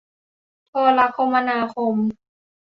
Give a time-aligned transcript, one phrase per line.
[0.69, 1.95] โทรคมนาคม